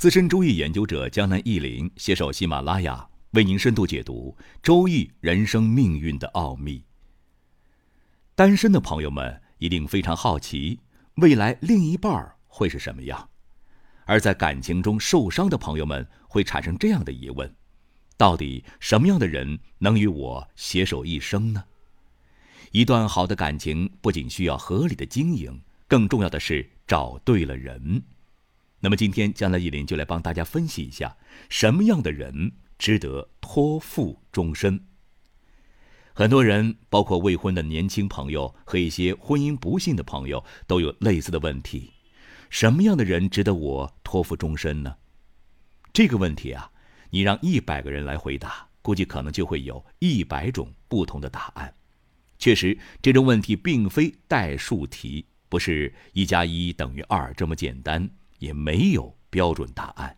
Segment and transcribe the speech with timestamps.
[0.00, 6.82] 资深周易研究者江南忆林携手喜马拉雅，为您深度解读周易人生命运的奥秘。
[8.34, 10.80] 单身的朋友们一定非常好奇，
[11.16, 13.28] 未来另一半会是什么样？
[14.06, 17.54] 而在感情中受伤的朋友们会产生这样的疑问：
[18.16, 21.62] 到底什么样的人能与我携手一生呢？
[22.72, 28.02] 一段好的感情不仅需要合理的经营，更重要的是找对了人。
[28.80, 31.16] 那么今天江南一林就来帮大家分析一下，
[31.48, 34.86] 什么样的人值得托付终身。
[36.12, 41.92] 很多人，包括未婚的年轻朋友和一些婚姻不幸的朋友，都有类似的问题：
[42.50, 44.96] 什么样的人值得我托付终身呢？
[45.92, 46.70] 这个问题啊，
[47.10, 51.74] 你让一百个人来回答，估计可能就会有一百种不同的答案。
[52.38, 58.10] 确实，这种问题并非代数题，不是一加一等于二这么简单。
[58.40, 60.16] 也没有标准答案。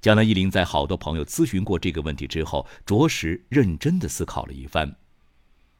[0.00, 4.96] 江南一林在好多朋友咨询过这个问题之后，着实认真的思考了一番。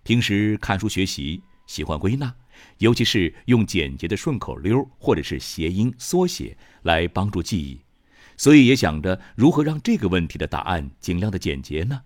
[0.03, 2.35] 平时看书学习，喜欢归纳，
[2.79, 7.81] 尤其是用简洁的顺口溜或者是谐音缩写来帮助记忆，
[8.37, 12.03] 所以也想着如何让这个问题的答案尽量的简洁呢？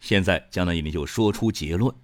[0.00, 1.94] 现在江南一林就说出结论：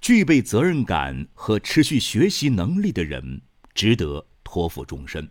[0.00, 3.42] 具备责任感和持续学习能力的人，
[3.74, 4.26] 值得。
[4.46, 5.28] 托付终身，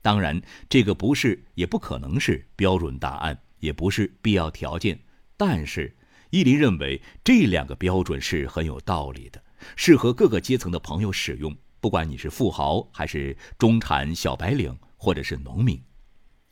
[0.00, 4.96] 当然，这个不是，也不可能是标准答案，也不是必要条件。
[5.36, 5.92] 但是，
[6.30, 9.42] 伊林认为这两个标准是很有道理的，
[9.74, 11.54] 适合各个阶层的朋友使用。
[11.80, 15.82] 不管你是富豪，还是中产小白领，或者是农民。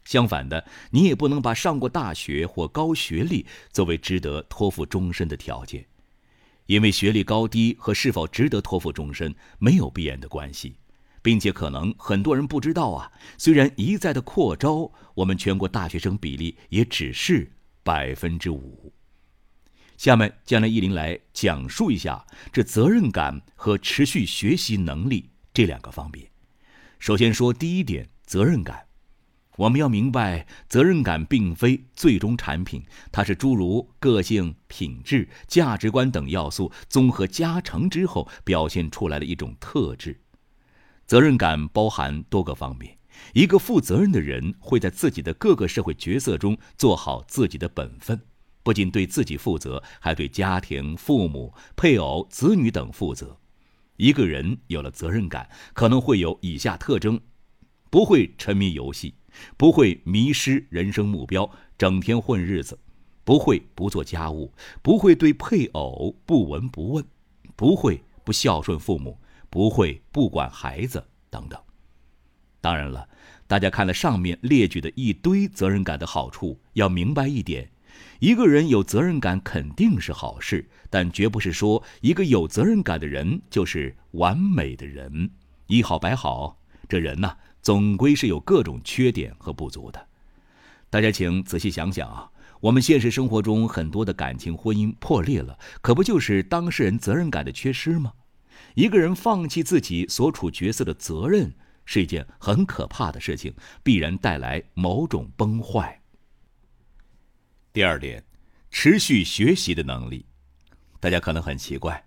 [0.05, 5.87] 相反的，你也不能把上过大学或高学历作为值得托付终身的条件，
[6.67, 10.75] 因为学历高低和是否值得托付终身没有必然的关系。
[11.25, 17.51] 并且可能很多人不知道啊，虽然一再的扩招，我们全国大学生比例也只是
[17.83, 18.93] 百分之五。
[19.97, 26.29] 下面江来一林来讲述一下这责任感和持续学习能力这两个方面。
[26.99, 28.85] 首先说第一点，责任感，
[29.57, 40.21] 我们要明白，责任感并非最终产品，它是诸如个性、品质、价值观等要素综合加成之后表现出来的一种特质。
[41.07, 42.97] 责任感包含多个方面。
[43.33, 48.21] 一个负责任的人会在自己的各个社会角色中做好自己的本分，
[48.63, 53.37] 不仅对自己负责，还对家庭、父母、配偶、子女等负责。
[53.97, 57.21] 一个人有了责任感，可能会有以下特征：
[57.89, 59.15] 不会沉迷游戏，
[59.57, 61.49] 不会迷失人生目标，
[61.79, 62.77] 整天混日子，
[63.23, 67.05] 不会不做家务，不会对配偶不闻不问，
[67.55, 69.19] 不会不孝顺父母。
[69.55, 71.01] 不会不管孩子
[71.31, 71.57] 等等。
[72.61, 73.09] 当然了，
[73.47, 77.71] 大家看了上面列举的一堆责任感的好处，要明白一点：
[78.19, 85.31] 一个人有责任感肯定是好事，但绝不是说一个有责任感的人就是完美的人。
[85.69, 90.05] 一好百好，这人呢，总归是有各种缺点和不足的。
[90.91, 92.29] 大家请仔细想想啊，
[92.59, 98.15] 我们现实生活中很多的感情婚姻破裂了，可不就是当事人责任感的缺失吗？
[98.75, 101.55] 一个人放弃自己所处角色的责任
[101.85, 106.03] 是一件很可怕的事情，必然带来某种崩坏。
[107.73, 108.25] 第二点，
[108.71, 110.27] 持续学习的能力，
[111.01, 112.05] 大家可能很奇怪，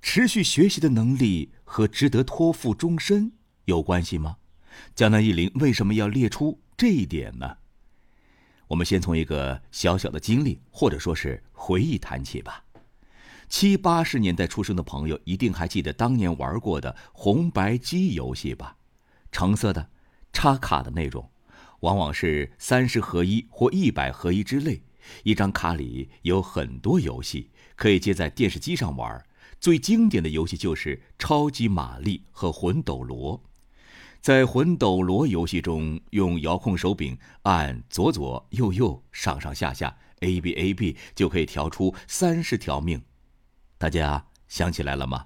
[0.00, 3.32] 持续学习的能力和值得托付终身
[3.64, 4.36] 有关系吗？
[4.94, 7.56] 江南一林为什么要列出这一点呢？
[8.68, 12.64] 我们先从一个小小的经历或者说是回忆谈起吧。
[13.48, 18.76] 七八十年代出生的朋友一定还记得当年玩过的红白机游戏吧？
[19.32, 19.88] 橙色的，
[20.32, 21.30] 插卡的那种，
[21.80, 24.82] 往往是三十合一或一百合一之类。
[25.24, 29.24] 一张卡里有很多游戏，可以接在电视机上玩。
[29.58, 33.42] 最经典的游戏就是超级玛丽和魂斗罗。
[34.20, 43.02] 在魂斗罗游戏中，用遥控手柄按左左右右、上上下下、A B A B 就可以调出三十条命。
[43.78, 45.24] 大家想起来了吗？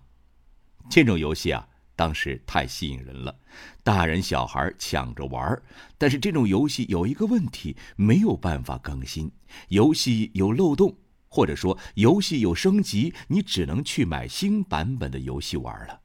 [0.90, 1.66] 这种游戏啊，
[1.96, 3.34] 当时太吸引人了，
[3.82, 5.60] 大人小孩抢着玩
[5.96, 9.32] 但是这种游戏有一个问题，没有办法更新，
[9.68, 10.94] 游戏有漏洞，
[11.28, 16.00] 或者说游戏有升级，你只能去买新版本的游戏玩了。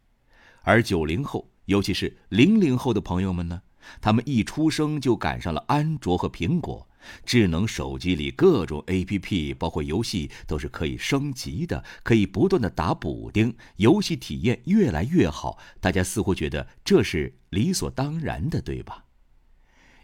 [0.61, 3.61] 而九零后，尤其是零零后的朋友们呢，
[3.99, 6.87] 他们一出生就赶上了安卓和苹果。
[7.25, 15.57] 智能手机里各种 APP，包括游戏，都是可以升级的，可以不断的打补丁，游戏体验越来越好。
[15.79, 19.05] 大家似乎觉得这是理所当然的，对吧？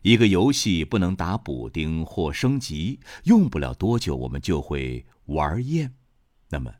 [0.01, 5.93] 一个游戏不能打补丁或升级，用不了多久我们就会玩厌。
[6.49, 6.73] 那么，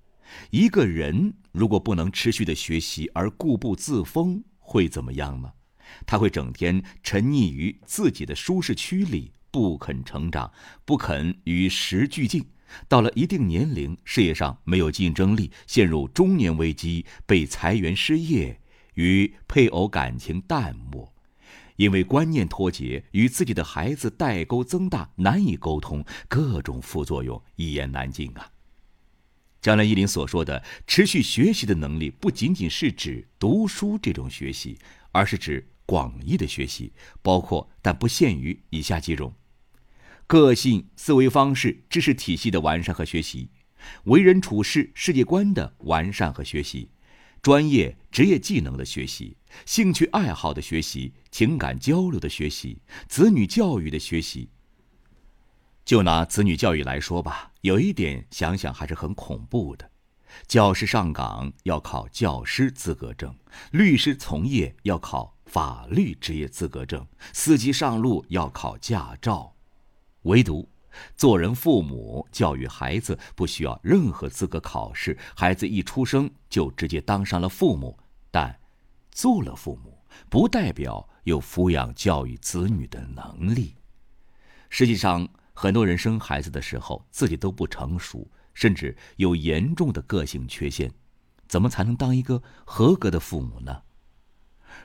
[0.49, 5.53] 一个人如果不能持续的学习而固步自封，会怎么样呢？
[6.05, 10.51] 他会整天沉溺于自己的舒适区里，不肯成长，
[10.83, 12.43] 不肯与时俱进。
[12.87, 18.59] 到了一定年龄，事业上没有竞争力，陷入中年危机，被裁员失业，
[18.95, 21.13] 与配偶感情淡漠，
[21.75, 28.49] 因为观念脱节，与自己的孩子代沟增大，难以沟通，各种副作用一言难尽啊。
[29.61, 34.79] 江南一林所说的持续学习的能力，不仅仅是指读书这种学习，
[35.11, 36.91] 而是指广义的学习，
[37.21, 39.31] 包括但不限于以下几种。
[40.27, 43.49] 个性、思维方式、知识体系的完善和学习，
[44.05, 46.89] 为人处事、世界观的完善和学习，
[47.41, 54.49] 专业职业技能的学习，兴趣爱好的学习，情感交流的学习，子女教育的学习。
[55.85, 59.91] 就拿子女教育来说吧，有一点想想还是很恐怖的：
[60.47, 63.35] 教师上岗要考教师资格证，
[63.71, 69.53] 律师从业要考法律职业资格证，司机上路要考驾照。
[70.23, 70.67] 唯独，
[71.15, 77.97] 做人父母教育孩子不需要任何资格考试，孩子一出生就直接当上了父母。
[78.31, 78.59] 但，
[79.11, 79.97] 做了父母
[80.29, 83.75] 不代表有抚养教育子女的能力。
[84.69, 90.91] 实际上，很多人生孩子的时候自己都不成熟，甚至有严重的个性缺陷，
[91.47, 93.83] 怎么才能当一个合格的父母呢？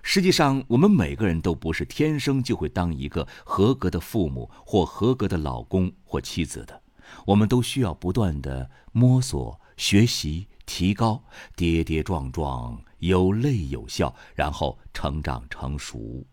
[0.03, 6.83] 实际上，我们每个人都不是天生就会当一个合格的父母或合格的老公或妻子的，
[7.27, 11.23] 我们都需要不断的摸索、学习、提高，
[11.57, 16.27] 跌跌撞撞，有泪有笑，然后成长成熟。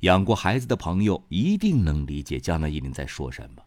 [0.00, 3.62] 养过孩子的朋友一定能理解江南一林在说什么。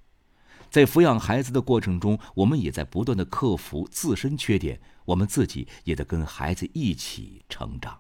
[0.70, 7.98] 在抚养孩子的过程中，我们也在不断的克服自身缺点，我们自己也得跟孩子一起成长。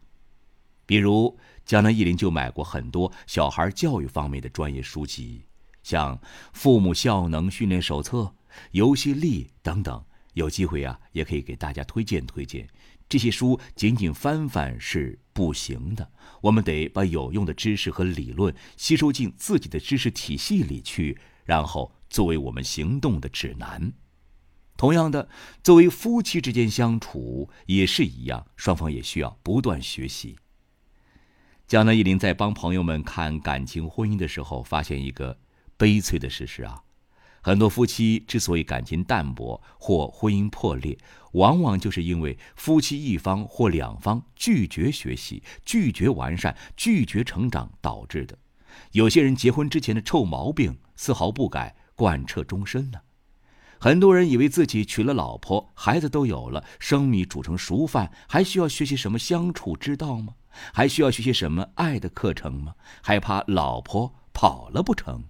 [0.85, 5.43] 比如，江南忆林就买过很多小孩教育方面的专业书籍，
[5.83, 6.17] 像
[6.53, 8.17] 《父母效能训练手册》
[8.71, 10.03] 《游戏力》等等。
[10.33, 12.67] 有机会啊，也可以给大家推荐推荐。
[13.07, 16.11] 这些书仅仅翻翻是不行的，
[16.41, 23.93] 我们得把有用的知识和理论吸收进自己的知识体系里去，然后作为我们行动的指南。
[24.75, 25.29] 同样的，
[25.63, 30.35] 作为夫妻之间相处也是一样，双方也需要不断学习。
[31.67, 35.35] 江南一林在帮朋友们看感情婚姻的时候，发现一个
[35.77, 36.83] 悲催的事实啊，
[37.41, 40.95] 很多夫妻之所以感情淡薄或婚姻破裂，
[41.31, 48.37] 往往就是因为夫妻一方或两方拒绝学习、拒绝完善、拒绝成长导致的。
[48.91, 52.99] 有些人结婚之前的臭毛病丝毫不改，贯彻终身呢。
[53.79, 60.35] 很多人以为自己娶了老婆，孩子都有了，生米煮成熟饭，还需要学习什么相处之道吗？
[60.73, 62.75] 还需要学些什么爱的课程吗？
[63.01, 65.23] 害怕老婆跑了不成？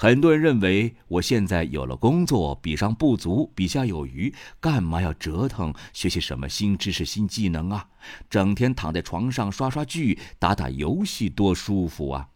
[0.00, 7.88] 很多人认为我现在有了工作，比上不足，比下有余，干嘛要折腾学习什么新知识、新技能啊？
[8.30, 12.28] 整天躺在床上刷刷剧、打打游戏多舒服啊！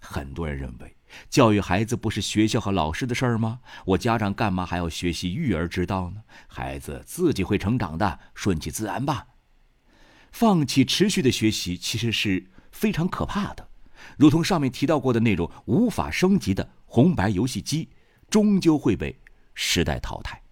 [0.00, 0.96] 很多人认为
[1.30, 3.60] 教育孩子不是学校和老师的事儿吗？
[3.84, 6.22] 我家长干嘛还要学习育儿之道呢？
[6.48, 9.28] 孩子自己会成长的，顺其自然吧。
[10.34, 13.68] 放弃持续的学习，其实是非常可怕的。
[14.18, 17.88] 如同上面提到过的那种无法升级的红白游戏机，
[18.28, 19.16] 终究会被
[19.54, 20.42] 时代淘汰。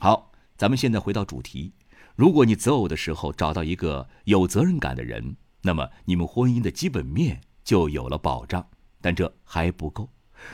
[0.00, 1.72] 好，咱们现在回到主题。
[2.16, 8.68] 如果你择偶的时候找到一个有责任感的人，那么你们婚姻的基本面就有了保障。
[9.00, 10.10] 但这还不够。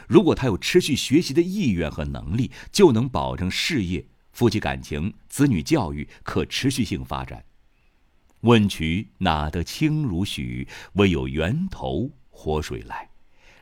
[0.06, 7.42] 如果他有持续学习的意愿和能力，就能保证事业、夫妻感情、子女教育可持续性发展。
[8.40, 10.68] 问渠哪得清如许？
[10.94, 13.08] 唯有源头活水来。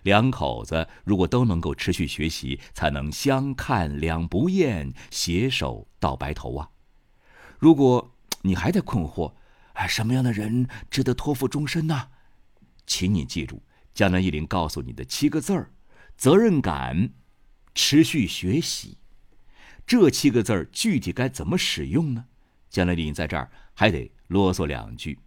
[0.02, 6.70] 两口子如果都能够持续学习，才能相看两不厌，携手到白头啊！
[7.58, 9.32] 如果你还在困惑，
[9.72, 12.10] 哎，什么样的人值得托付终身呢？
[12.86, 13.60] 请你记住
[13.94, 15.72] 江南一林告诉你的七个字儿：
[16.16, 17.10] 责任感，
[17.74, 18.98] 持续学习。
[19.84, 22.26] 这七个字儿具体该怎么使用呢？
[22.70, 24.12] 江南一林在这儿还得。
[24.28, 25.18] 啰嗦两句，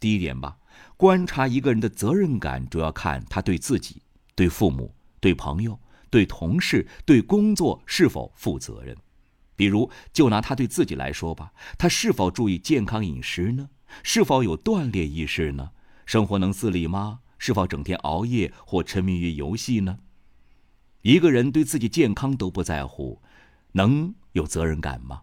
[0.00, 0.58] 第一点吧，
[0.96, 4.02] 观察一个人的责任感，主要看他对自己、
[4.34, 5.78] 对父母、对朋友、
[6.10, 8.96] 对同事、对工作是否负责任。
[9.56, 13.70] 比如，就拿他对自己来说吧，他是否注意健康饮食呢？
[14.02, 15.70] 是否有锻炼意识呢？
[16.06, 17.20] 生活能自理吗？
[17.38, 19.98] 是否整天熬夜或沉迷于游戏呢？
[21.02, 23.22] 一个人对自己健康都不在乎，
[23.72, 25.22] 能有责任感吗？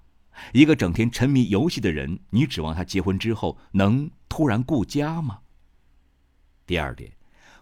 [0.54, 5.39] 一个整天沉迷游戏的人，你指望他结婚之后能突然顾家吗？
[6.65, 7.12] 第二点，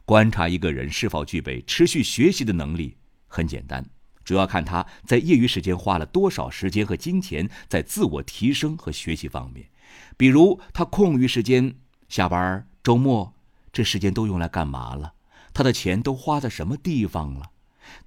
[0.06, 3.86] 观察一个人是否具备持续学习的能力，很简单，
[4.24, 9.70] 主要看他在业余时间花了多少时间和金钱在自我提升和学习方面。
[10.18, 11.76] 比如，他空余时间、
[12.08, 13.34] 下班、周末，
[13.72, 15.14] 这时间都用来干嘛了？
[15.54, 17.52] 他的钱都花在什么地方了？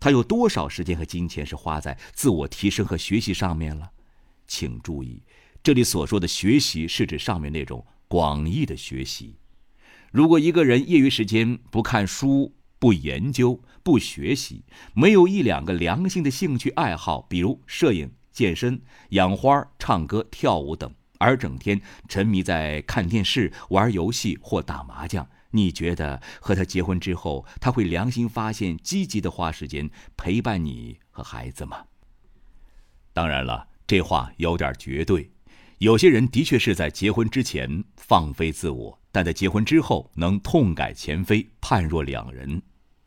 [0.01, 3.93] 他有多少时间和金钱是花在自我提升和学习上面了？
[4.47, 5.23] 请注意，
[5.63, 9.37] 这里所说的学习是指上面那种广义的学习。
[10.13, 31.85] 如果一个人业余时间不看书、不研究、不学习，没有一两个良性的兴趣爱好，比如摄影、健身、养花、唱歌、跳舞等，而整天沉迷在看电视、玩游戏或打麻将，你觉得和他结婚之后，他会良心发现、积极的花时间陪伴你和孩子吗？
[33.13, 33.69] 当然了。
[33.87, 35.31] 这话有点绝对，
[35.79, 42.61] 有些人的确是在结婚之前放飞自我，但在结婚之后能痛改前非、判若两人，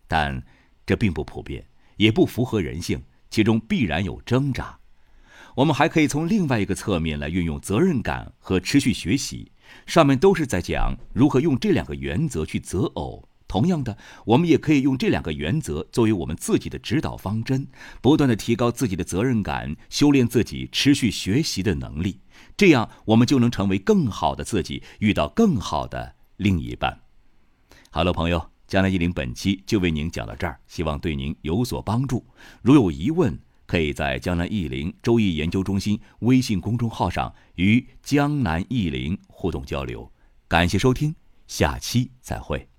[0.08, 0.42] 但
[0.86, 1.68] 这并不普遍，
[1.98, 4.80] 也不符合人性，其中必然有挣扎。
[5.56, 9.52] 我们还可以从另外一个侧面来运用责任感和持续学习，
[9.86, 13.29] 上面都是在讲如何用这两个原则去择偶。
[13.50, 17.68] 同样的，我们也可以用这两个原则作为我们自己的指导方针，
[18.00, 22.20] 不断的提高自己的责任感，修炼自己持续学习的能力，
[22.56, 27.02] 这样我们就能成为更好的自己，遇到更好的另一半。
[27.90, 32.24] 好了，朋友，江南一林本期就为您讲到这儿，希望对您有所帮助。
[32.62, 40.12] 如有疑问，可以在江南易林周易研究中心微信公众号上与江南易林互动交流。
[40.48, 41.16] 感谢收听，
[41.48, 42.79] 下期再会。